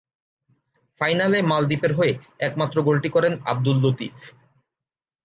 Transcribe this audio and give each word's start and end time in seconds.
ফাইনালে 1.01 1.39
মালদ্বীপের 1.41 1.91
হয়ে 1.93 2.13
একমাত্র 2.39 2.77
গোলটি 2.83 3.09
করেন 3.09 3.33
আব্দুল 3.45 3.77
লতিফ। 3.83 4.15